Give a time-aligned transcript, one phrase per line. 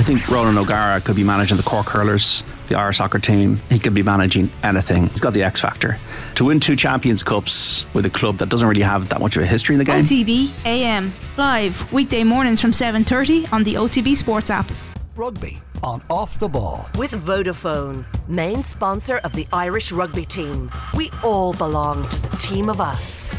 [0.00, 3.60] I think Ronan O'Gara could be managing the Cork Hurlers, the Irish soccer team.
[3.68, 5.08] He could be managing anything.
[5.08, 5.98] He's got the X factor.
[6.36, 9.42] To win two Champions Cups with a club that doesn't really have that much of
[9.42, 10.02] a history in the game.
[10.02, 14.72] OTB AM live weekday mornings from 7:30 on the OTB Sports app.
[15.16, 16.88] Rugby on off the ball.
[16.96, 20.70] With Vodafone, main sponsor of the Irish rugby team.
[20.94, 23.30] We all belong to the team of us.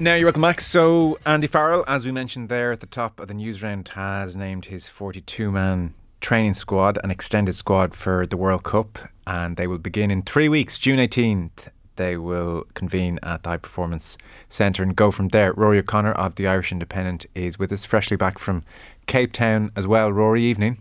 [0.00, 0.60] Now you're welcome back.
[0.60, 4.36] So Andy Farrell, as we mentioned there at the top of the news round, has
[4.36, 9.78] named his 42-man training squad, an extended squad for the World Cup, and they will
[9.78, 11.70] begin in three weeks, June 18th.
[11.96, 14.16] They will convene at the High Performance
[14.48, 15.52] Centre and go from there.
[15.54, 18.62] Rúaidhrí O'Connor of the Irish Independent is with us, freshly back from
[19.08, 20.12] Cape Town as well.
[20.12, 20.78] Rúaidhrí, evening.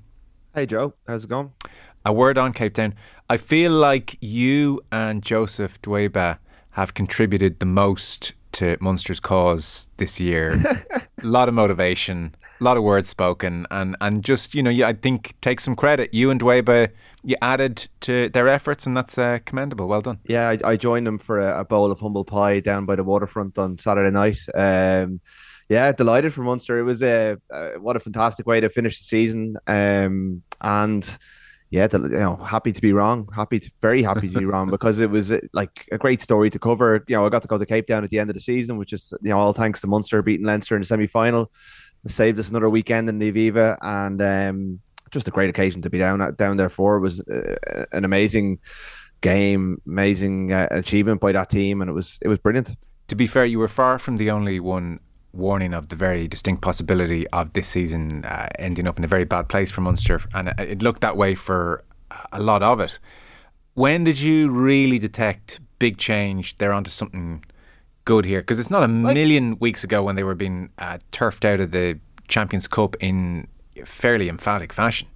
[0.53, 1.53] Hey Joe, how's it going?
[2.05, 2.93] A word on Cape Town.
[3.31, 6.37] I feel like you and Joseph Dweba
[6.71, 10.53] have contributed the most to Munster's cause this year.
[10.53, 14.83] a lot of motivation, a lot of words spoken, and, and just, you know, you,
[14.83, 16.11] I think take some credit.
[16.11, 16.89] You and Dweba,
[17.23, 19.87] you added to their efforts, and that's uh, commendable.
[19.87, 20.19] Well done.
[20.25, 23.03] Yeah, I, I joined them for a, a, bowl of humble pie down by the
[23.03, 24.39] waterfront on Saturday night.
[24.55, 25.21] Um,
[25.69, 26.79] yeah, delighted for Munster.
[26.79, 27.37] It was a,
[27.79, 29.57] what a fantastic way to finish the season.
[29.67, 31.17] Um, and
[31.69, 33.27] yeah, you know, happy to be wrong.
[33.35, 36.59] Happy, to, very happy to be wrong because it was like a great story to
[36.59, 37.03] cover.
[37.07, 38.77] You know, I got to go to Cape Town at the end of the season,
[38.77, 41.51] which is you know all thanks to Munster beating Leinster in the semi final.
[42.07, 44.79] Saved us another weekend in the Aviva, and um,
[45.11, 46.97] just a great occasion to be down down there for.
[46.97, 48.59] It was uh, an amazing
[49.19, 52.77] game, amazing uh, achievement by that team, and it was it was brilliant.
[53.09, 55.01] To be fair, you were far from the only one
[55.33, 59.25] warning of the very distinct possibility of this season uh, ending up in a very
[59.25, 61.83] bad place for Munster, and it looked that way for
[62.31, 62.99] a lot of it.
[63.73, 66.57] When did you really detect big change?
[66.57, 67.43] They're onto something
[68.05, 70.97] good here because it's not a like, million weeks ago when they were being uh,
[71.11, 73.47] turfed out of the Champions Cup in
[73.85, 75.07] fairly emphatic fashion.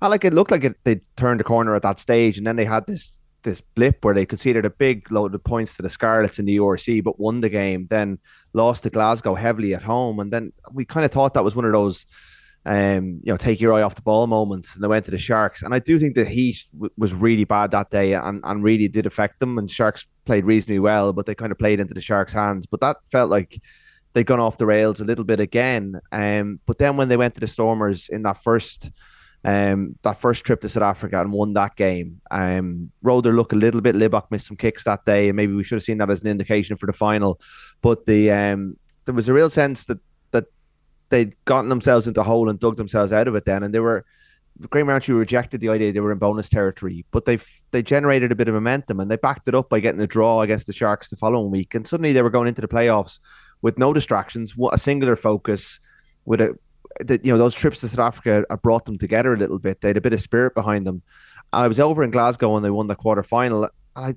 [0.00, 2.56] I like it looked like it, they turned the corner at that stage, and then
[2.56, 5.88] they had this this blip where they conceded a big load of points to the
[5.88, 7.86] Scarlets in the URC, but won the game.
[7.88, 8.18] Then
[8.52, 11.64] lost to Glasgow heavily at home, and then we kind of thought that was one
[11.64, 12.04] of those,
[12.66, 14.74] um, you know, take your eye off the ball moments.
[14.74, 17.44] And they went to the Sharks, and I do think the heat w- was really
[17.44, 19.56] bad that day, and and really did affect them.
[19.56, 22.66] And Sharks played reasonably well, but they kind of played into the Sharks' hands.
[22.66, 23.62] But that felt like
[24.12, 26.00] they'd gone off the rails a little bit again.
[26.10, 28.90] Um, but then when they went to the Stormers in that first
[29.46, 32.20] um, that first trip to South Africa and won that game.
[32.32, 33.94] Um, Roder looked a little bit.
[33.94, 36.26] Libbok missed some kicks that day, and maybe we should have seen that as an
[36.26, 37.40] indication for the final.
[37.80, 40.00] But the um, there was a real sense that
[40.32, 40.46] that
[41.10, 43.44] they'd gotten themselves into a hole and dug themselves out of it.
[43.44, 44.04] Then, and they were.
[44.70, 47.38] Graham Rowntree rejected the idea they were in bonus territory, but they
[47.70, 50.40] they generated a bit of momentum and they backed it up by getting a draw
[50.40, 53.20] against the Sharks the following week, and suddenly they were going into the playoffs
[53.62, 55.78] with no distractions, a singular focus,
[56.24, 56.58] with a
[57.00, 59.80] that you know those trips to South Africa brought them together a little bit.
[59.80, 61.02] They had a bit of spirit behind them.
[61.52, 63.68] I was over in Glasgow when they won the quarter final.
[63.94, 64.16] I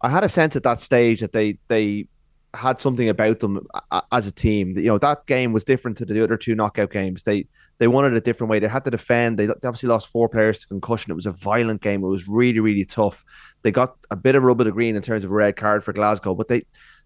[0.00, 2.08] I had a sense at that stage that they they
[2.54, 3.66] had something about them
[4.12, 4.76] as a team.
[4.76, 7.22] You know that game was different to the other two knockout games.
[7.22, 7.46] They
[7.78, 8.58] they won it a different way.
[8.58, 9.38] They had to defend.
[9.38, 11.10] They obviously lost four players to concussion.
[11.10, 12.04] It was a violent game.
[12.04, 13.24] It was really really tough.
[13.62, 15.84] They got a bit of rub of the green in terms of a red card
[15.84, 16.64] for Glasgow, but they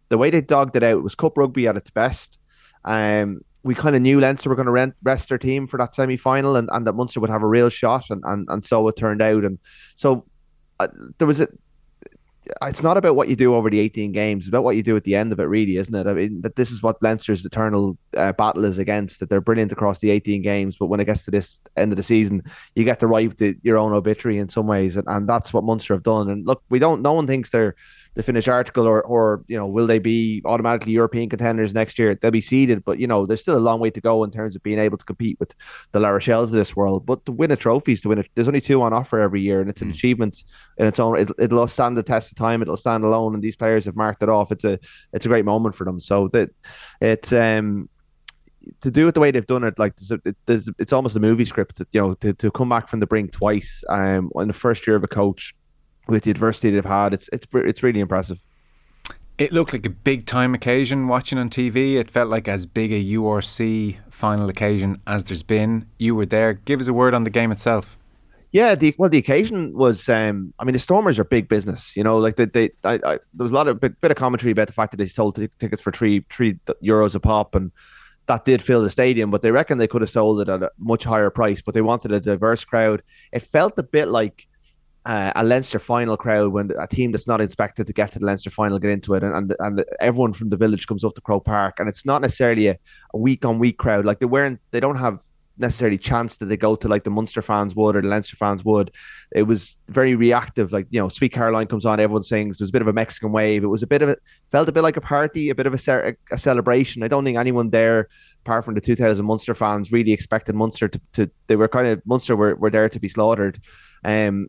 [0.08, 2.38] the way they dogged it out was cup rugby at its best.
[2.84, 6.16] Um, we kind of knew Leinster were going to rest their team for that semi
[6.16, 8.96] final and, and that Munster would have a real shot, and, and, and so it
[8.96, 9.44] turned out.
[9.44, 9.58] And
[9.96, 10.24] so
[10.80, 10.88] uh,
[11.18, 11.48] there was a.
[12.62, 14.96] It's not about what you do over the 18 games, it's about what you do
[14.96, 16.06] at the end of it, really, isn't it?
[16.06, 19.70] I mean, that this is what Leinster's eternal uh, battle is against, that they're brilliant
[19.70, 22.42] across the 18 games, but when it gets to this end of the season,
[22.74, 25.62] you get to write the, your own obituary in some ways, and, and that's what
[25.62, 26.30] Munster have done.
[26.30, 27.74] And look, we don't, no one thinks they're
[28.18, 32.16] the finished article, or or you know, will they be automatically European contenders next year?
[32.16, 34.56] They'll be seeded, but you know, there's still a long way to go in terms
[34.56, 35.54] of being able to compete with
[35.92, 37.06] the La Rochelle's of this world.
[37.06, 38.28] But to win a trophy is to win it.
[38.34, 39.94] There's only two on offer every year, and it's an mm.
[39.94, 40.42] achievement
[40.78, 41.16] in its own.
[41.16, 42.60] It, it'll stand the test of time.
[42.60, 44.50] It'll stand alone, and these players have marked it off.
[44.50, 44.80] It's a
[45.12, 46.00] it's a great moment for them.
[46.00, 46.50] So that
[47.00, 47.88] it's um
[48.80, 51.20] to do it the way they've done it, like there's, a, there's, it's almost a
[51.20, 51.80] movie script.
[51.92, 54.96] you know, to, to come back from the brink twice, um, in the first year
[54.96, 55.54] of a coach,
[56.08, 57.14] with the adversity they've had.
[57.14, 58.40] It's it's it's really impressive.
[59.36, 61.96] It looked like a big time occasion watching on TV.
[61.96, 65.86] It felt like as big a URC final occasion as there's been.
[65.98, 66.54] You were there.
[66.54, 67.96] Give us a word on the game itself.
[68.50, 70.08] Yeah, the well, the occasion was.
[70.08, 71.94] Um, I mean, the Stormers are big business.
[71.94, 74.16] You know, like they, they I, I, there was a lot of bit, bit of
[74.16, 77.54] commentary about the fact that they sold t- tickets for three three euros a pop,
[77.54, 77.70] and
[78.26, 79.30] that did fill the stadium.
[79.30, 81.60] But they reckon they could have sold it at a much higher price.
[81.60, 83.02] But they wanted a diverse crowd.
[83.32, 84.48] It felt a bit like
[85.04, 88.26] uh, a Leinster final crowd when a team that's not expected to get to the
[88.26, 91.20] Leinster final get into it, and, and and everyone from the village comes up to
[91.20, 92.78] Croke Park, and it's not necessarily a,
[93.14, 94.04] a week on week crowd.
[94.04, 95.20] Like they weren't, they don't have
[95.58, 98.64] necessarily chance that they go to like the Munster fans would or the Leinster fans
[98.64, 98.90] would.
[99.34, 100.72] It was very reactive.
[100.72, 102.58] Like you know, Sweet Caroline comes on, everyone sings.
[102.58, 103.64] There was a bit of a Mexican wave.
[103.64, 105.74] It was a bit of it felt a bit like a party, a bit of
[105.74, 107.02] a, a celebration.
[107.02, 108.08] I don't think anyone there,
[108.44, 111.00] apart from the 2000 Munster fans, really expected Munster to.
[111.14, 113.60] to they were kind of Munster were, were there to be slaughtered.
[114.04, 114.48] Um,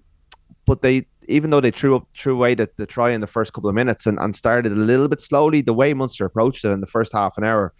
[0.69, 3.53] but they even though they threw up threw away the, the try in the first
[3.53, 6.69] couple of minutes and, and started a little bit slowly, the way Munster approached it
[6.69, 7.73] in the first half an hour,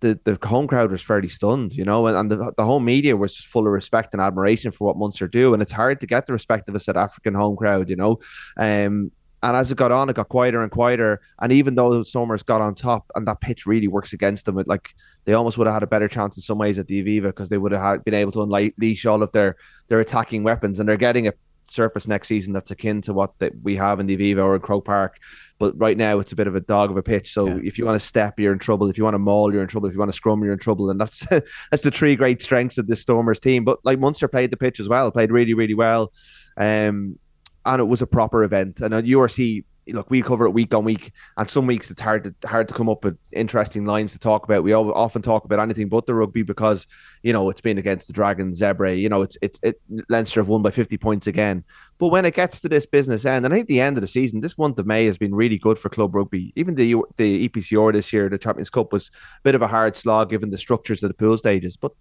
[0.00, 3.16] the, the home crowd was fairly stunned, you know, and, and the, the home media
[3.16, 5.54] was just full of respect and admiration for what Munster do.
[5.54, 8.18] And it's hard to get the respect of a South African home crowd, you know.
[8.56, 11.20] Um, and as it got on, it got quieter and quieter.
[11.40, 14.68] And even though Stormers got on top, and that pitch really works against them, it,
[14.68, 17.28] like they almost would have had a better chance in some ways at the Aviva
[17.28, 19.56] because they would have been able to unleash all of their
[19.88, 21.32] their attacking weapons, and they're getting a
[21.70, 24.60] surface next season that's akin to what that we have in the Aviva or in
[24.60, 25.18] Croke Park.
[25.58, 27.32] But right now, it's a bit of a dog of a pitch.
[27.32, 27.60] So yeah.
[27.62, 28.88] if you want to step, you're in trouble.
[28.88, 29.88] If you want to maul, you're in trouble.
[29.88, 30.90] If you want to scrum, you're in trouble.
[30.90, 31.26] And that's
[31.70, 33.64] that's the three great strengths of this Stormers team.
[33.64, 36.12] But like Munster played the pitch as well, played really, really well.
[36.56, 37.18] Um,
[37.66, 38.80] and it was a proper event.
[38.80, 42.24] And at URC, look, we cover it week on week, and some weeks it's hard
[42.24, 44.62] to hard to come up with interesting lines to talk about.
[44.62, 46.86] We all, often talk about anything but the rugby because
[47.22, 48.98] you know it's been against the Dragons, Zebre.
[48.98, 51.64] You know, it's it's it, Leinster have won by fifty points again.
[51.98, 54.06] But when it gets to this business end, and I think the end of the
[54.06, 56.52] season, this month of May has been really good for club rugby.
[56.56, 59.96] Even the the EPCR this year, the Champions Cup was a bit of a hard
[59.96, 61.92] slog given the structures of the pool stages, but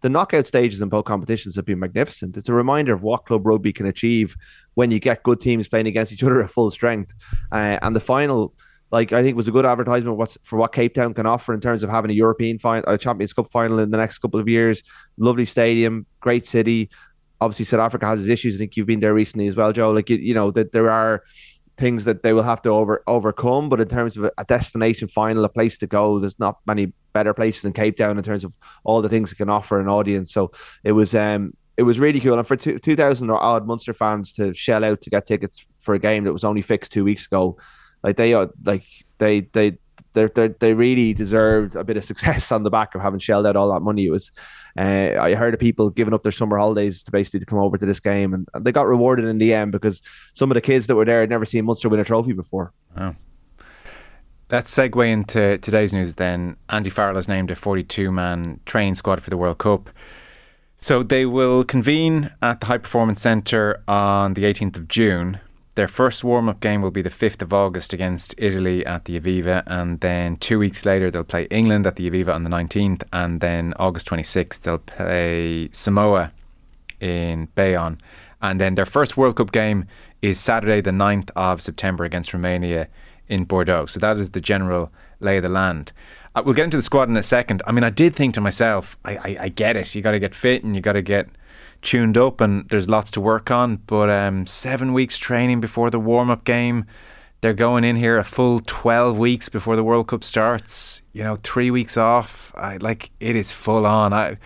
[0.00, 2.36] the knockout stages in both competitions have been magnificent.
[2.36, 4.36] It's a reminder of what club rugby can achieve
[4.74, 7.12] when you get good teams playing against each other at full strength.
[7.50, 8.54] Uh, and the final,
[8.90, 11.60] like I think, was a good advertisement what's for what Cape Town can offer in
[11.60, 14.48] terms of having a European final, a Champions Cup final in the next couple of
[14.48, 14.82] years.
[15.18, 16.90] Lovely stadium, great city.
[17.40, 18.54] Obviously, South Africa has its issues.
[18.54, 19.90] I think you've been there recently as well, Joe.
[19.90, 21.22] Like you, you know that there are
[21.76, 23.68] things that they will have to over overcome.
[23.68, 27.34] But in terms of a destination final, a place to go, there's not many better
[27.34, 28.52] places than Cape Town in terms of
[28.84, 30.32] all the things it can offer an audience.
[30.32, 30.50] So
[30.82, 32.36] it was um it was really cool.
[32.36, 35.98] And for 2,000 or odd Munster fans to shell out to get tickets for a
[36.00, 37.56] game that was only fixed two weeks ago,
[38.02, 38.84] like they are like
[39.18, 39.78] they they
[40.12, 43.56] they they really deserved a bit of success on the back of having shelled out
[43.56, 44.06] all that money.
[44.06, 44.32] It was,
[44.76, 47.78] uh, I heard of people giving up their summer holidays to basically to come over
[47.78, 50.02] to this game, and they got rewarded in the end because
[50.32, 52.72] some of the kids that were there had never seen Munster win a trophy before.
[52.96, 53.14] Wow.
[54.50, 56.56] Let's segue into today's news then.
[56.70, 59.90] Andy Farrell has named a 42 man training squad for the World Cup.
[60.78, 65.40] So they will convene at the High Performance Centre on the 18th of June.
[65.78, 69.20] Their first warm up game will be the 5th of August against Italy at the
[69.20, 73.04] Aviva, and then two weeks later they'll play England at the Aviva on the 19th,
[73.12, 76.32] and then August 26th they'll play Samoa
[76.98, 77.98] in Bayonne.
[78.42, 79.86] And then their first World Cup game
[80.20, 82.88] is Saturday, the 9th of September against Romania
[83.28, 83.86] in Bordeaux.
[83.86, 84.90] So that is the general
[85.20, 85.92] lay of the land.
[86.34, 87.62] Uh, we'll get into the squad in a second.
[87.68, 89.94] I mean, I did think to myself, I, I, I get it.
[89.94, 91.28] You got to get fit and you got to get
[91.82, 93.76] tuned up, and there's lots to work on.
[93.76, 96.86] But um, seven weeks training before the warm up game.
[97.40, 101.02] They're going in here a full 12 weeks before the World Cup starts.
[101.12, 102.52] You know, three weeks off.
[102.56, 104.12] I like it is full on.
[104.12, 104.38] I,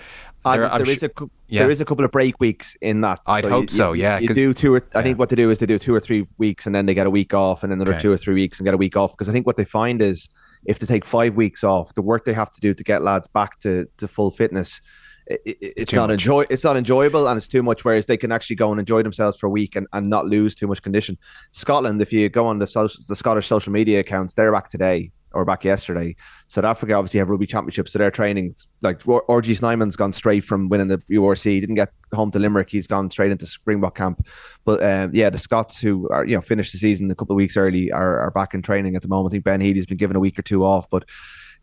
[0.44, 1.10] there, there is a
[1.46, 1.60] yeah.
[1.60, 3.20] there is a couple of break weeks in that.
[3.26, 3.92] I'd so hope you, so.
[3.92, 4.74] Yeah, you, do two.
[4.74, 6.86] Or, I think what they do is they do two or three weeks, and then
[6.86, 8.02] they get a week off, and then another okay.
[8.02, 9.12] two or three weeks and get a week off.
[9.12, 10.28] Because I think what they find is
[10.64, 13.28] if they take five weeks off, the work they have to do to get lads
[13.28, 14.80] back to, to full fitness,
[15.26, 17.84] it, it, it's, not enjoy it's not enjoyable and it's too much.
[17.84, 20.54] Whereas they can actually go and enjoy themselves for a week and, and not lose
[20.54, 21.18] too much condition.
[21.50, 25.12] Scotland, if you go on the social, the Scottish social media accounts, they're back today
[25.34, 26.14] or back yesterday.
[26.48, 30.68] South Africa obviously have rugby championships, so they're training like RG Snyman's gone straight from
[30.68, 34.26] winning the URC, He didn't get home to Limerick, he's gone straight into Springbok camp.
[34.64, 37.38] But um, yeah, the Scots who are you know finished the season a couple of
[37.38, 39.32] weeks early are, are back in training at the moment.
[39.32, 41.04] I think Ben Healy's been given a week or two off, but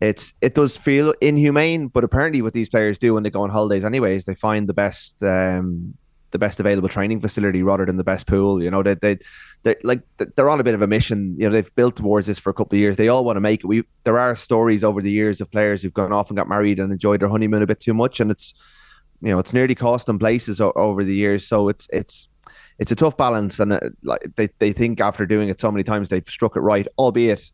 [0.00, 1.88] it's it does feel inhumane.
[1.88, 4.74] But apparently, what these players do when they go on holidays, anyways, they find the
[4.74, 5.94] best um,
[6.30, 8.62] the best available training facility rather than the best pool.
[8.62, 9.18] You know, they they
[9.62, 10.00] they're like
[10.36, 11.34] they're on a bit of a mission.
[11.38, 12.96] You know, they've built towards this for a couple of years.
[12.96, 13.66] They all want to make it.
[13.66, 16.78] We there are stories over the years of players who've gone off and got married
[16.78, 18.54] and enjoyed their honeymoon a bit too much, and it's
[19.20, 21.46] you know it's nearly cost them places o- over the years.
[21.46, 22.28] So it's it's
[22.78, 25.84] it's a tough balance, and uh, like they they think after doing it so many
[25.84, 27.52] times they've struck it right, albeit.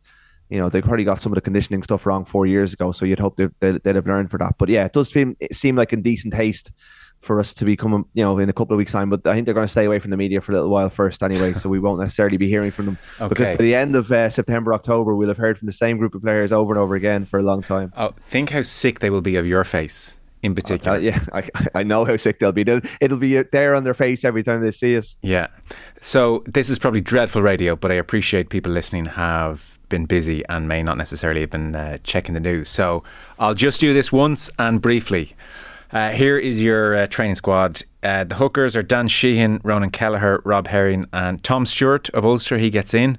[0.49, 3.05] You know, they've probably got some of the conditioning stuff wrong four years ago, so
[3.05, 4.55] you'd hope they, they, would have learned for that.
[4.57, 6.71] But yeah, it does seem seem like in decent haste
[7.19, 9.09] for us to be coming, you know, in a couple of weeks' time.
[9.09, 10.89] But I think they're going to stay away from the media for a little while
[10.89, 11.53] first, anyway.
[11.53, 13.29] so we won't necessarily be hearing from them okay.
[13.29, 16.15] because by the end of uh, September, October, we'll have heard from the same group
[16.15, 17.91] of players over and over again for a long time.
[17.97, 20.99] Oh, think how sick they will be of your face in particular.
[20.99, 22.63] yeah, I, I know how sick they'll be.
[22.63, 25.15] They'll, it'll be there on their face every time they see us.
[25.21, 25.47] Yeah.
[25.99, 30.67] So this is probably dreadful radio, but I appreciate people listening have been busy and
[30.67, 32.69] may not necessarily have been uh, checking the news.
[32.69, 33.03] So
[33.39, 35.35] I'll just do this once and briefly.
[35.91, 37.83] Uh, here is your uh, training squad.
[38.03, 42.57] Uh, the hookers are Dan Sheehan, Ronan Kelleher, Rob Herring, and Tom Stewart of Ulster.
[42.57, 43.17] He gets in.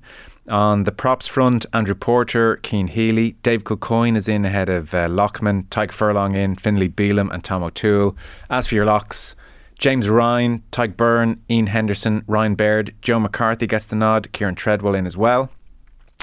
[0.48, 5.06] On the props front, Andrew Porter, Cian Healy, Dave Kilcoyne is in ahead of uh,
[5.06, 8.16] Loughman, Tadhg Furlong in, Finlay Bealham, and Tom O'Toole.
[8.48, 9.34] As for your locks,
[9.78, 14.94] James Ryan, Tadhg Beirne, Ian Henderson, Ryan Baird, Joe McCarthy gets the nod, Kieran Treadwell
[14.94, 15.50] in as well.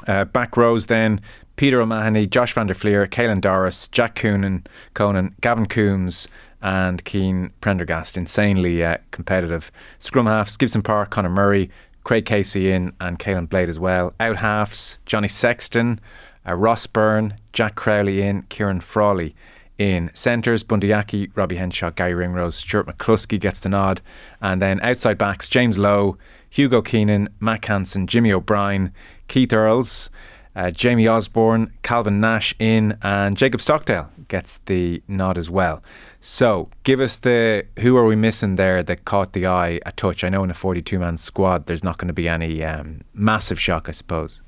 [0.08, 1.22] Uh, back rows then,
[1.56, 6.28] Peter O'Mahony, Josh van der Flier, Caelan Doris, Jack Coonan, Conan, Gavin Coombs,
[6.62, 8.18] and Cian Prendergast.
[8.18, 9.72] Insanely uh, competitive.
[10.00, 11.70] Scrum halves, Gibson Park, Conor Murray,
[12.04, 14.14] Craig Casey in, and Caolin Blade as well.
[14.20, 16.00] Out halves, Johnny Sexton,
[16.48, 19.36] uh, Ross Byrne, Jack Crowley in, Ciarán Frawley
[19.78, 20.12] in.
[20.14, 24.02] Centres, Bundee Aki, Robbie Henshaw, Garry Ringrose, Stuart McCloskey gets the nod.
[24.42, 26.18] And then outside backs, James Lowe,
[26.50, 28.94] Hugo Keenan, Mack Hansen, Jimmy O'Brien,
[29.28, 30.10] Keith Earls,
[30.56, 35.84] uh, Jamie Osborne, Calvin Nash in, and Jacob Stockdale gets the nod as well.
[36.22, 40.24] So, give us the who are we missing there that caught the eye a touch?
[40.24, 43.60] I know in a 42 man squad, there's not going to be any um, massive
[43.60, 44.42] shock, I suppose.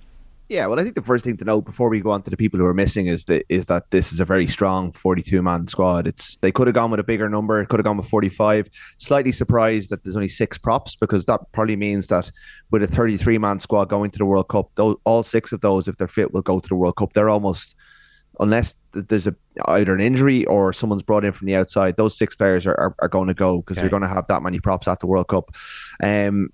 [0.50, 2.38] Yeah, well, I think the first thing to note before we go on to the
[2.38, 5.68] people who are missing is that is that this is a very strong 42 man
[5.68, 6.08] squad.
[6.08, 8.70] It's they could have gone with a bigger number, could have gone with 45.
[8.98, 12.32] Slightly surprised that there's only six props because that probably means that
[12.72, 15.89] with a 33 man squad going to the World Cup, those, all six of those,
[15.89, 17.12] if they're fit, will go to the World Cup.
[17.12, 17.75] They're almost
[18.39, 19.36] unless there's a
[19.66, 22.96] either an injury or someone's brought in from the outside, those six players are, are,
[23.00, 23.84] are going to go because okay.
[23.84, 25.51] you're going to have that many props at the World Cup.
[26.01, 26.50] Um,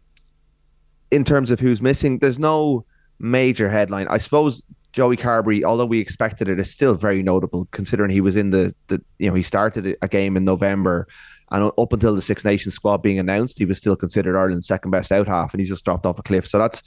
[1.11, 2.85] in terms of who's missing, there's no
[3.23, 4.07] major headline.
[4.09, 4.61] I suppose
[4.91, 8.75] Joey Carbery, although we expected it, is still very notable considering he was in the,
[8.87, 11.07] the you know, he started a game in November
[11.51, 14.91] and up until the Six Nations squad being announced, he was still considered Ireland's second
[14.91, 16.47] best out half and he's just dropped off a cliff.
[16.47, 16.81] So that's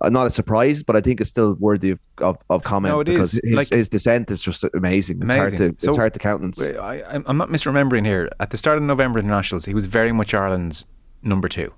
[0.00, 3.04] uh, not a surprise, but I think it's still worthy of, of, of comment no,
[3.04, 5.22] because his, like, his, descent is just amazing.
[5.22, 5.22] amazing.
[5.22, 6.60] It's hard to so, it's hard to countenance.
[6.60, 8.30] I, I'm not misremembering here.
[8.40, 10.86] At the start of November internationals, he was very much Ireland's
[11.22, 11.72] number two.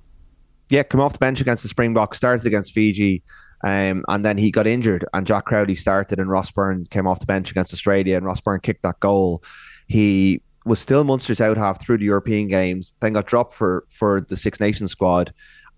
[0.71, 3.23] Yeah, come off the bench against the Springboks, started against Fiji,
[3.65, 7.21] um, and then he got injured, and Jack Crowley started, and Ross Byrne came off
[7.21, 9.43] the bench against Australia, and Ross Byrne kicked that goal.
[9.87, 14.21] He was still Munster's out half through the European games, then got dropped for for
[14.29, 15.33] the Six Nations squad,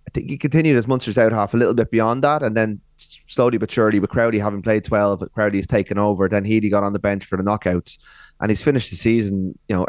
[0.06, 2.80] I think he continued as Munster's out half a little bit beyond that, and then
[3.30, 6.28] slowly but surely, with Crowley having played twelve, Crowley has taken over.
[6.28, 7.98] Then Healy got on the bench for the knockouts,
[8.40, 9.86] and he's finished the season, you know,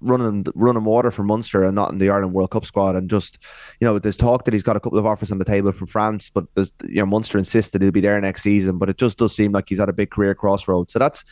[0.00, 2.96] running running water for Munster and not in the Ireland World Cup squad.
[2.96, 3.38] And just,
[3.80, 5.86] you know, there's talk that he's got a couple of offers on the table from
[5.86, 8.78] France, but there's, you know, Munster insisted he'll be there next season.
[8.78, 10.92] But it just does seem like he's at a big career crossroads.
[10.92, 11.24] So that's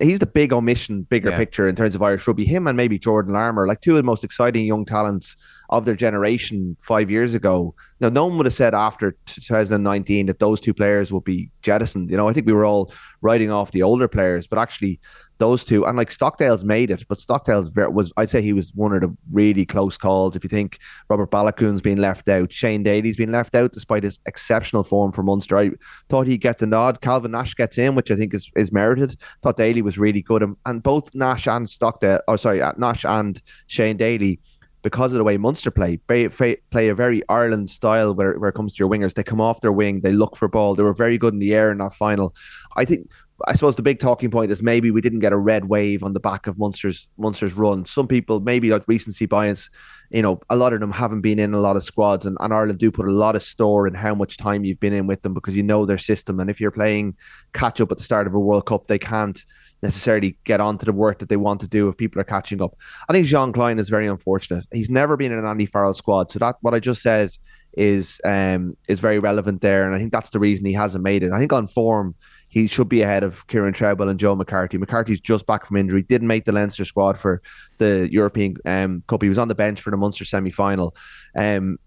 [0.00, 1.36] he's the big omission, bigger yeah.
[1.36, 2.44] picture in terms of Irish rugby.
[2.44, 5.36] Him and maybe Jordan Larmour, like two of the most exciting young talents
[5.76, 7.74] of their generation five years ago.
[8.00, 12.10] Now, no one would have said after 2019 that those two players would be jettisoned.
[12.10, 15.00] You know, I think we were all writing off the older players, but actually,
[15.38, 18.72] those two and like Stockdale's made it, but Stockdale's very, was I'd say he was
[18.74, 20.36] one of the really close calls.
[20.36, 20.78] If you think
[21.08, 25.22] Robert Baloucoune's been left out, Shane Daly's been left out despite his exceptional form for
[25.22, 25.58] Munster.
[25.58, 25.70] I
[26.08, 27.00] thought he'd get the nod.
[27.00, 29.18] Calvin Nash gets in, which I think is, is merited.
[29.42, 33.04] Thought Daly was really good, and, and both Nash and Stockdale, oh sorry, uh, Nash
[33.04, 34.40] and Shane Daly
[34.84, 38.74] because of the way Munster play, play, a very Ireland style where, where it comes
[38.74, 39.14] to your wingers.
[39.14, 40.74] They come off their wing, they look for ball.
[40.74, 42.34] They were very good in the air in that final.
[42.76, 43.08] I think
[43.46, 46.12] I suppose the big talking point is maybe we didn't get a red wave on
[46.12, 47.84] the back of Munster's Munster's run.
[47.84, 49.70] Some people maybe like recency bias,
[50.10, 52.54] you know, a lot of them haven't been in a lot of squads, and, and
[52.54, 55.22] Ireland do put a lot of store in how much time you've been in with
[55.22, 56.38] them because you know their system.
[56.38, 57.16] And if you're playing
[57.52, 59.44] catch up at the start of a World Cup, they can't
[59.82, 62.76] necessarily get onto the work that they want to do if people are catching up.
[63.08, 64.64] I think Jean Kleyn is very unfortunate.
[64.72, 67.30] He's never been in an Andy Farrell squad, so that what I just said
[67.76, 71.24] is um is very relevant there, and I think that's the reason he hasn't made
[71.24, 71.32] it.
[71.32, 72.14] I think on form
[72.54, 74.78] he should be ahead of Kieran Treadwell and Joe McCarthy.
[74.78, 77.42] McCarthy's just back from injury, didn't make the Leinster squad for
[77.78, 79.22] the European um, Cup.
[79.22, 80.94] He was on the bench for the Munster semi final.
[81.36, 81.78] Um,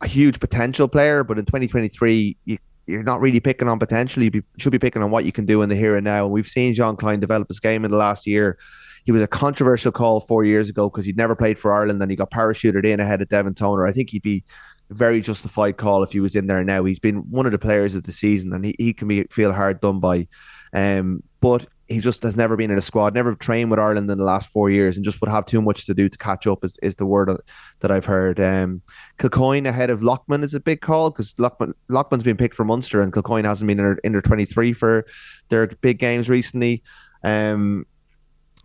[0.00, 4.22] a huge potential player, but in 2023, you you're not really picking on potential.
[4.22, 6.24] You be, should be picking on what you can do in the here and now.
[6.24, 8.58] And we've seen Jean Kleyn develop his game in the last year.
[9.04, 12.10] He was a controversial call four years ago because he'd never played for Ireland and
[12.10, 13.86] he got parachuted in ahead of Devin Toner.
[13.86, 14.42] I think he'd be
[14.90, 16.84] very justified call if he was in there now.
[16.84, 19.52] He's been one of the players of the season and he, he can be feel
[19.52, 20.28] hard done by.
[20.72, 24.18] Um, but he just has never been in a squad, never trained with Ireland in
[24.18, 26.62] the last four years, and just would have too much to do to catch up.
[26.62, 27.34] Is, is the word
[27.80, 28.38] that I've heard.
[28.38, 28.82] Um,
[29.18, 33.00] Kilcoyne ahead of Loughman is a big call because Loughman Loughman's been picked for Munster,
[33.00, 35.06] and Kilcoyne hasn't been in under twenty three for
[35.48, 36.82] their big games recently.
[37.24, 37.86] Um,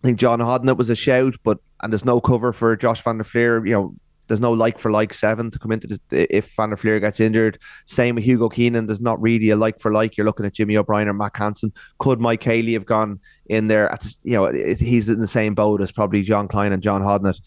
[0.04, 3.20] I think John Hodnett was a shout, but and there's no cover for Josh van
[3.20, 3.66] der Flier.
[3.66, 3.96] You know,
[4.28, 7.20] there's no like for like seven to come into this, if Van der Flier gets
[7.20, 7.58] injured.
[7.86, 8.88] Same with Hugo Keenan.
[8.88, 10.16] There's not really a like for like.
[10.16, 11.74] You're looking at Jimmy O'Brien or Mack Hansen.
[12.00, 13.92] Could Mike Haley have gone in there?
[13.92, 17.02] At this, you know, he's in the same boat as probably Jean Kleyn and John
[17.02, 17.42] Hodnett.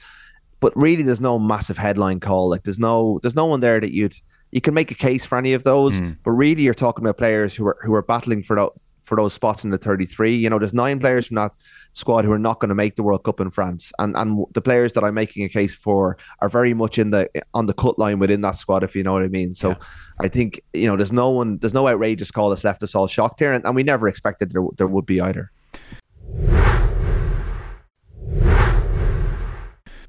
[0.61, 2.49] But really, there's no massive headline call.
[2.49, 4.15] Like there's no there's no one there that you'd
[4.51, 6.01] you can make a case for any of those.
[6.01, 6.19] Mm.
[6.25, 8.71] But really, you're talking about players who are who are battling for
[9.07, 10.35] for those spots in the 33.
[10.35, 11.53] You know, there's nine players from that
[11.93, 14.61] squad who are not going to make the World Cup in France, and and the
[14.61, 17.99] players that I'm making a case for are very much in the on the cut
[17.99, 19.55] line within that squad, if you know what I mean.
[19.55, 19.77] So, yeah.
[20.21, 23.07] I think you know, there's no one, there's no outrageous call that's left us all
[23.07, 25.53] shocked here, and, and we never expected there, there would be either.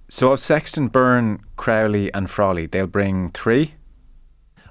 [0.10, 3.76] So of Sexton, Byrne, Crowley, and Frawley, they'll bring three.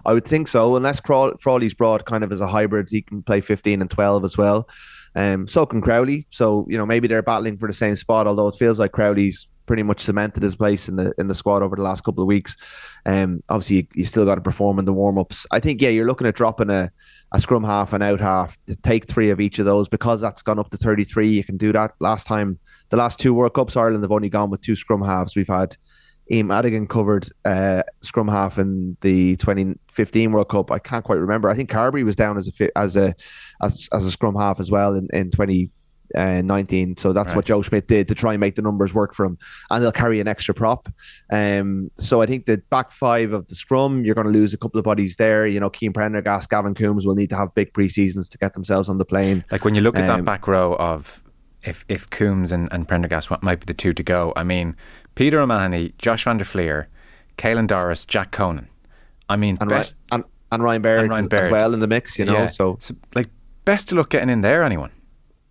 [0.07, 2.89] I would think so, unless Frawley's brought kind of as a hybrid.
[2.89, 4.69] He can play 15 and 12 as well.
[5.17, 6.27] Um, so can Crowley.
[6.31, 8.27] So you know maybe they're battling for the same spot.
[8.27, 11.63] Although it feels like Crowley's pretty much cemented his place in the in the squad
[11.63, 12.57] over the last couple of weeks.
[13.05, 15.47] Um, obviously you, you still got to perform in the warm ups.
[15.51, 16.91] I think yeah, you're looking at dropping a,
[17.33, 20.43] a scrum half and out half to take three of each of those because that's
[20.43, 21.29] gone up to 33.
[21.29, 21.93] You can do that.
[21.99, 22.59] Last time,
[22.91, 25.35] the last two World Cups, Ireland have only gone with two scrum halves.
[25.35, 25.77] We've had
[26.31, 30.71] Ian Madigan covered uh, scrum half in the 2015 World Cup.
[30.71, 31.49] I can't quite remember.
[31.49, 33.15] I think Carbery was down as a as a
[33.63, 36.91] as, as a scrum half as well in in 2019.
[36.91, 37.37] Uh, so that's right.
[37.37, 39.39] what Joe Schmidt did to try and make the numbers work for him,
[39.71, 40.89] and they'll carry an extra prop.
[41.31, 44.59] Um, so I think the back five of the scrum, you're going to lose a
[44.59, 45.47] couple of bodies there.
[45.47, 48.55] You know, Cian Prendergast, Gavin Coombs will need to have big pre seasons to get
[48.55, 49.45] themselves on the plane.
[49.53, 51.23] Like when you look at um, that back row of
[51.63, 54.33] if if Coombs and, and Prendergast might be the two to go.
[54.37, 54.77] I mean,
[55.17, 56.89] Peter O'Mahony, Josh van der Flier,
[57.37, 58.69] Caelan Doris, Jack Conan.
[59.29, 61.81] I mean, and, best, Ryan, and, and Ryan Baird, and Ryan Baird as well in
[61.81, 62.35] the mix, you know.
[62.35, 62.47] Yeah.
[62.47, 62.77] So.
[62.81, 63.29] so, like,
[63.65, 64.93] best to look getting in there, anyone.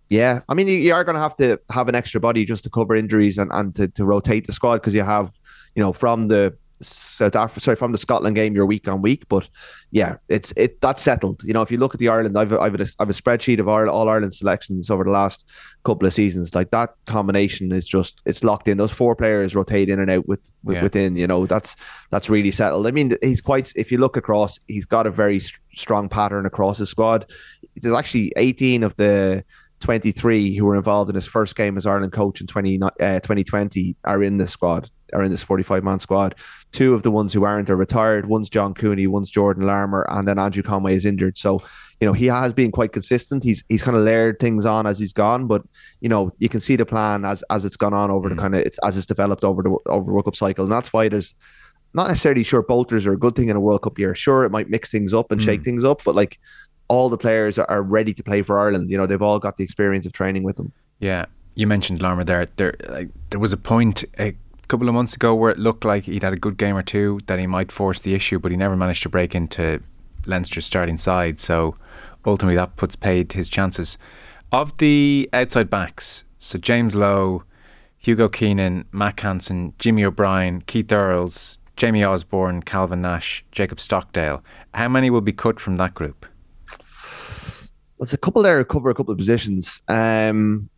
[0.08, 2.62] Yeah, I mean, you, you are going to have to have an extra body just
[2.64, 5.38] to cover injuries and, and to, to rotate the squad because you have,
[5.74, 9.26] you know, from the South Africa, sorry, from the Scotland game, you're week on week.
[9.28, 9.48] But
[9.90, 11.42] yeah, it's it that's settled.
[11.42, 13.68] You know, if you look at the Ireland, I've I've a, I've a spreadsheet of
[13.68, 15.46] all, all Ireland selections over the last
[15.84, 16.54] couple of seasons.
[16.54, 18.78] Like that combination is just it's locked in.
[18.78, 20.82] Those four players rotate in and out with, with yeah.
[20.82, 21.16] within.
[21.16, 21.76] You know, that's
[22.10, 22.86] that's really settled.
[22.86, 23.72] I mean, he's quite.
[23.76, 25.40] If you look across, he's got a very
[25.72, 27.30] strong pattern across his squad.
[27.76, 29.44] There's actually 18 of the
[29.80, 32.88] 23 who were involved in his first game as Ireland coach in 20, uh,
[33.20, 36.34] 2020 are in the squad, are in this 45 man squad.
[36.72, 38.26] Two of the ones who aren't are retired.
[38.26, 41.38] One's John Cooney, one's Jordan Larmour, and then Andrew Conway is injured.
[41.38, 41.62] So,
[42.00, 43.42] you know, he has been quite consistent.
[43.42, 45.62] He's he's kind of layered things on as he's gone, but
[46.00, 48.36] you know, you can see the plan as as it's gone on over mm.
[48.36, 50.72] the kind of it's as it's developed over the over the World Cup cycle, and
[50.72, 51.34] that's why there's
[51.94, 54.14] not necessarily sure bolters are a good thing in a World Cup year.
[54.14, 55.44] Sure, it might mix things up and mm.
[55.44, 56.38] shake things up, but like
[56.88, 58.90] all the players are, ready to play for Ireland.
[58.90, 60.72] You know, they've all got the experience of training with them.
[61.00, 62.46] Yeah, you mentioned Larmour there.
[62.56, 64.34] There, like, there was a point a
[64.68, 67.20] couple of months ago where it looked like he'd had a good game or two
[67.26, 69.82] that he might force the issue, but he never managed to break into
[70.26, 71.40] Leinster's starting side.
[71.40, 71.76] So
[72.24, 73.98] ultimately, that puts paid his chances.
[74.52, 77.44] Of the outside backs, so James Lowe,
[77.98, 84.42] Hugo Keenan, Mack Hansen, Jimmy O'Brien, Keith Earls, Jamie Osborne, Calvin Nash, Jacob Stockdale.
[84.74, 86.26] How many will be cut from that group?
[87.98, 89.82] there's a couple there cover a couple of positions.
[89.88, 90.68] Um,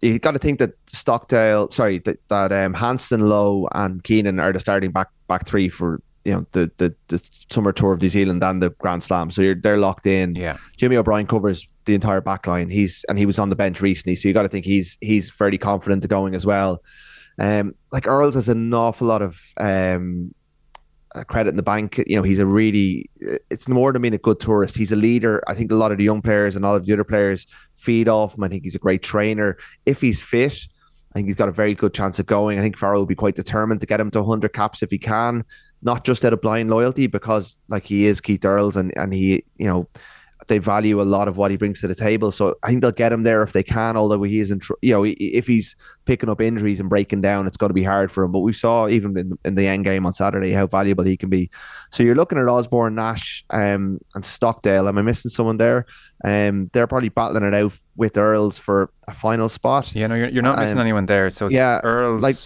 [0.00, 4.52] you got to think that Stockdale, sorry, that, that um, Hansen, Lowe, and Keenan are
[4.52, 8.08] the starting back back three for you know the, the the summer tour of New
[8.08, 9.30] Zealand and the Grand Slam.
[9.30, 10.34] So they're locked in.
[10.34, 10.58] Yeah.
[10.76, 12.70] Jimmy O'Brien covers the entire back line.
[12.70, 15.30] He's and he was on the bench recently, so you got to think he's he's
[15.30, 16.82] fairly confident going as well.
[17.38, 20.34] Um, like Earls has an awful lot of um
[21.24, 21.98] credit in the bank.
[22.06, 23.10] You know, he's a really,
[23.50, 24.76] it's more than being a good tourist.
[24.76, 25.42] He's a leader.
[25.48, 28.08] I think a lot of the young players and all of the other players feed
[28.08, 28.44] off him.
[28.44, 29.56] I think he's a great trainer.
[29.86, 30.66] If he's fit,
[31.12, 32.58] I think he's got a very good chance of going.
[32.58, 34.98] I think Farrell will be quite determined to get him to 100 caps if he
[34.98, 35.44] can,
[35.82, 39.44] not just out of blind loyalty, because like he is Keith Earls and, and he,
[39.56, 39.88] you know,
[40.48, 42.32] they value a lot of what he brings to the table.
[42.32, 43.96] So I think they'll get him there if they can.
[43.96, 47.70] Although he isn't, you know, if he's picking up injuries and breaking down, it's going
[47.70, 48.32] to be hard for him.
[48.32, 51.28] But we saw even in, in the end game on Saturday how valuable he can
[51.28, 51.50] be.
[51.90, 54.88] So you're looking at Osborne, Nash, um, and Stockdale.
[54.88, 55.86] Am I missing someone there?
[56.24, 59.94] Um, they're probably battling it out with Earls for a final spot.
[59.94, 61.30] Yeah, no, you're, you're not missing um, anyone there.
[61.30, 62.36] So yeah, Earls, like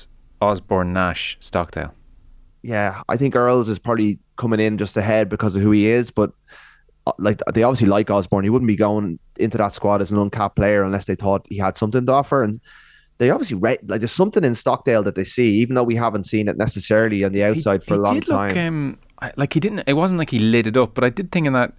[0.40, 1.94] Osborne, Nash, Stockdale.
[2.62, 6.10] Yeah, I think Earls is probably coming in just ahead because of who he is,
[6.10, 6.32] but
[7.18, 8.44] like they obviously like Osborne.
[8.44, 11.58] He wouldn't be going into that squad as an uncapped player unless they thought he
[11.58, 12.42] had something to offer.
[12.42, 12.60] And
[13.18, 16.24] they obviously read like there's something in Stockdale that they see, even though we haven't
[16.24, 18.48] seen it necessarily on the outside he, for a long time.
[18.48, 18.98] Look, um,
[19.36, 19.84] like he didn't.
[19.86, 21.74] It wasn't like he lit it up, but I did think in that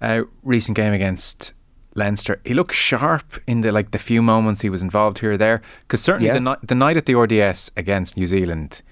[0.00, 1.52] uh, recent game against
[1.94, 5.36] Leinster, he looked sharp in the like the few moments he was involved here or
[5.36, 5.62] there.
[5.82, 6.34] Because certainly yeah.
[6.34, 8.82] the night the night at the RDS against New Zealand,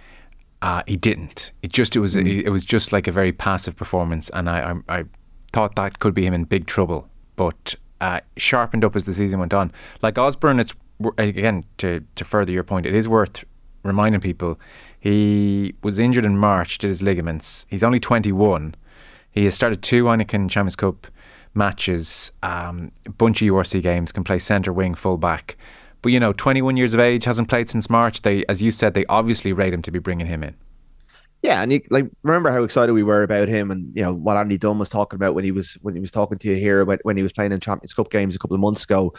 [0.60, 1.52] uh, he didn't.
[1.62, 2.44] It just it was Mm.
[2.44, 5.04] it, was just like a very passive performance, and I I, I
[5.52, 7.08] thought that could be him in big trouble.
[7.36, 9.72] But uh, sharpened up as the season went on.
[10.02, 10.74] Like Osborne, it's
[11.18, 13.44] again to to further your point, it is worth
[13.82, 14.58] reminding people
[14.98, 17.66] he was injured in March, did his ligaments.
[17.68, 18.74] He's only 21.
[19.32, 21.06] He has started two Heineken Champions Cup
[21.54, 25.56] matches, um, a bunch of URC games, can play centre, wing, full back.
[26.02, 28.22] But you know, 21 years of age, hasn't played since March.
[28.22, 30.54] They, as you said, they obviously rate him to be bringing him in.
[31.42, 34.36] Yeah, and you like remember how excited we were about him, and you know what
[34.36, 36.84] Andy Dunn was talking about when he was when he was talking to you here
[36.84, 39.12] when he was playing in Champions Cup games a couple of months ago.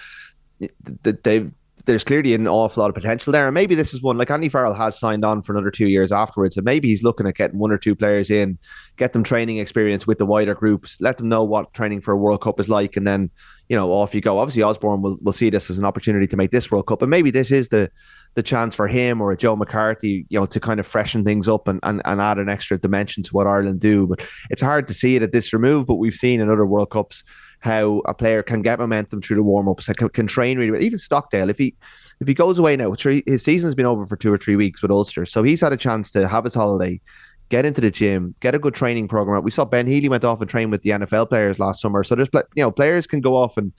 [1.04, 1.52] Th- They've
[1.86, 4.50] there's clearly an awful lot of potential there, and maybe this is one like Andy
[4.50, 7.60] Farrell has signed on for another two years afterwards, and maybe he's looking at getting
[7.60, 8.58] one or two players in,
[8.98, 12.17] get them training experience with the wider groups, let them know what training for a
[12.17, 13.30] World Cup is like, and then
[13.69, 14.39] you know off you go.
[14.39, 17.12] Obviously, Osborne will will see this as an opportunity to make this World Cup, and
[17.12, 17.89] maybe this is the
[18.36, 21.48] the chance for him or a Joe McCarthy, you know, to kind of freshen things
[21.48, 24.08] up and, and, and add an extra dimension to what Ireland do.
[24.08, 26.89] But it's hard to see it at this remove, but we've seen in other World
[26.89, 27.24] Cups
[27.63, 30.82] how a player can get momentum through the warm ups, can, can train really well.
[30.82, 31.73] Even Stockdale, if he
[32.19, 34.91] if he goes away now, his season's been over for two or three weeks with
[34.91, 36.99] Ulster, so he's had a chance to have his holiday,
[37.47, 39.43] get into the gym, get a good training program.
[39.43, 42.15] We saw Ben Healy went off and trained with the NFL players last summer, so
[42.15, 43.71] there's you know players can go off and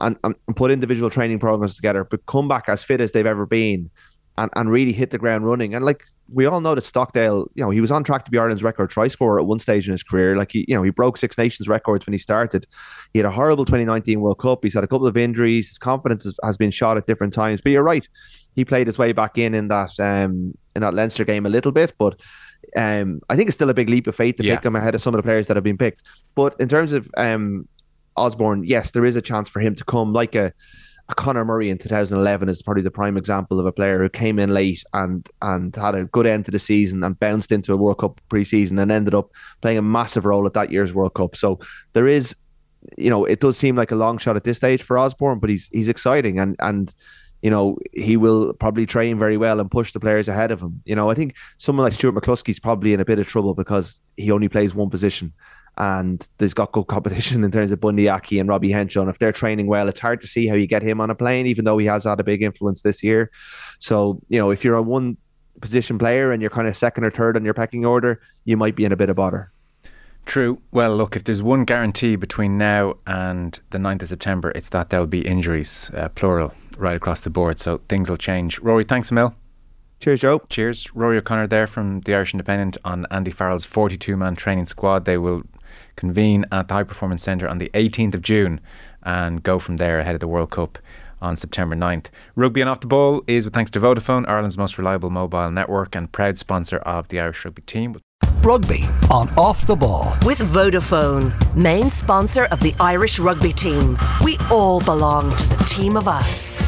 [0.00, 3.46] and, and put individual training programs together, but come back as fit as they've ever
[3.46, 3.90] been.
[4.36, 5.74] And, and really hit the ground running.
[5.76, 8.38] And like we all know that Stockdale, you know, he was on track to be
[8.38, 10.36] Ireland's record try scorer at one stage in his career.
[10.36, 12.66] Like he, you know, he broke Six Nations records when he started.
[13.12, 14.64] He had a horrible 2019 World Cup.
[14.64, 15.68] He's had a couple of injuries.
[15.68, 17.60] His confidence has, been shot at different times.
[17.60, 18.08] But you're right,
[18.56, 21.70] he played his way back in in that um in that Leinster game a little
[21.70, 22.18] bit, but
[22.76, 24.56] um I think it's still a big leap of faith to Yeah.
[24.56, 26.02] pick him ahead of some of the players that have been picked.
[26.34, 27.68] But in terms of um
[28.16, 30.52] Osborne, yes, there is a chance for him to come like a
[31.08, 34.38] a Conor Murray in 2011 is probably the prime example of a player who came
[34.38, 37.76] in late and and had a good end to the season and bounced into a
[37.76, 41.36] World Cup preseason and ended up playing a massive role at that year's World Cup.
[41.36, 41.60] So
[41.92, 42.34] there is,
[42.96, 45.50] you know, it does seem like a long shot at this stage for Osborne, but
[45.50, 46.94] he's he's exciting and and
[47.42, 50.80] you know he will probably train very well and push the players ahead of him.
[50.86, 53.98] You know, I think someone like Stuart McCloskey's probably in a bit of trouble because
[54.16, 55.34] he only plays one position
[55.78, 59.02] and there's got good competition in terms of Bundee Aki and Robbie Henshaw.
[59.02, 61.14] And if they're training well, it's hard to see how you get him on a
[61.14, 63.30] plane, even though he has had a big influence this year.
[63.78, 65.16] So, you know, if you're a one
[65.60, 68.76] position player and you're kind of second or third on your pecking order, you might
[68.76, 69.50] be in a bit of bother.
[70.26, 70.60] True.
[70.72, 74.90] Well, look, if there's one guarantee between now and the 9th of September, it's that
[74.90, 77.58] there'll be injuries, uh, plural, right across the board.
[77.58, 78.60] So things will change.
[78.62, 79.34] Rúaidhrí, thanks a mil.
[80.00, 80.40] Cheers, Joe.
[80.48, 80.86] Cheers.
[80.88, 85.04] Rúaidhrí O'Connor there from the Irish Independent on Andy Farrell's 42 man training squad.
[85.04, 85.42] They will
[85.96, 88.60] convene at the High Performance Centre on the 18th of June
[89.02, 90.78] and go from there ahead of the World Cup
[91.20, 92.06] on September 9th.
[92.36, 95.94] Rugby and Off the Ball is with thanks to Vodafone, Ireland's most reliable mobile network
[95.94, 97.96] and proud sponsor of the Irish rugby team.
[98.42, 100.14] Rugby on Off the Ball.
[100.26, 103.98] With Vodafone, main sponsor of the Irish rugby team.
[104.22, 106.58] We all belong to the team of us.